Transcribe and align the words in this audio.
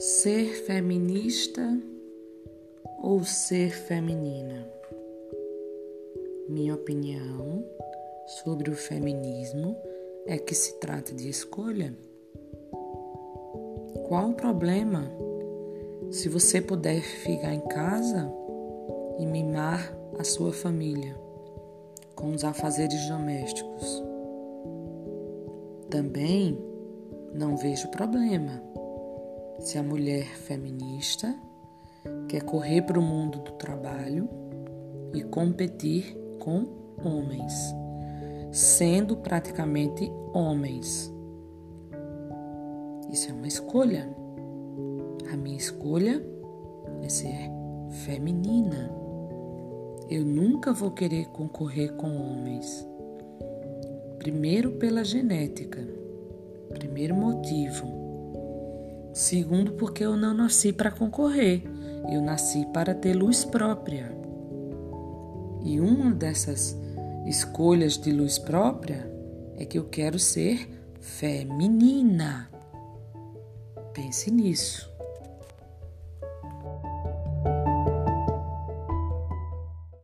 Ser 0.00 0.54
feminista 0.62 1.76
ou 3.02 3.24
ser 3.24 3.72
feminina? 3.72 4.64
Minha 6.48 6.76
opinião 6.76 7.64
sobre 8.44 8.70
o 8.70 8.76
feminismo 8.76 9.76
é 10.24 10.38
que 10.38 10.54
se 10.54 10.78
trata 10.78 11.12
de 11.12 11.28
escolha. 11.28 11.92
Qual 14.06 14.30
o 14.30 14.34
problema 14.34 15.10
se 16.12 16.28
você 16.28 16.60
puder 16.60 17.02
ficar 17.02 17.52
em 17.52 17.66
casa 17.66 18.32
e 19.18 19.26
mimar 19.26 19.92
a 20.16 20.22
sua 20.22 20.52
família 20.52 21.16
com 22.14 22.32
os 22.32 22.44
afazeres 22.44 23.08
domésticos? 23.08 24.00
Também 25.90 26.56
não 27.34 27.56
vejo 27.56 27.88
problema 27.88 28.62
se 29.58 29.76
a 29.76 29.82
mulher 29.82 30.24
feminista 30.24 31.34
quer 32.28 32.42
correr 32.42 32.82
para 32.82 32.98
o 32.98 33.02
mundo 33.02 33.38
do 33.40 33.52
trabalho 33.52 34.28
e 35.12 35.22
competir 35.22 36.16
com 36.38 36.64
homens, 37.04 37.74
sendo 38.52 39.16
praticamente 39.16 40.10
homens. 40.32 41.12
Isso 43.10 43.30
é 43.30 43.32
uma 43.32 43.48
escolha. 43.48 44.08
A 45.32 45.36
minha 45.36 45.56
escolha 45.56 46.22
é 47.02 47.08
ser 47.08 47.50
feminina. 48.04 48.90
Eu 50.08 50.24
nunca 50.24 50.72
vou 50.72 50.90
querer 50.90 51.26
concorrer 51.28 51.94
com 51.94 52.16
homens. 52.16 52.86
Primeiro, 54.18 54.72
pela 54.72 55.04
genética. 55.04 55.86
Primeiro 56.70 57.14
motivo 57.14 57.97
Segundo, 59.18 59.72
porque 59.72 60.04
eu 60.04 60.16
não 60.16 60.32
nasci 60.32 60.72
para 60.72 60.92
concorrer, 60.92 61.64
eu 62.08 62.22
nasci 62.22 62.64
para 62.72 62.94
ter 62.94 63.14
luz 63.14 63.44
própria. 63.44 64.16
E 65.60 65.80
uma 65.80 66.12
dessas 66.12 66.78
escolhas 67.26 67.98
de 67.98 68.12
luz 68.12 68.38
própria 68.38 69.12
é 69.56 69.64
que 69.64 69.76
eu 69.76 69.86
quero 69.86 70.20
ser 70.20 70.70
feminina. 71.00 72.48
Pense 73.92 74.30
nisso. 74.30 74.88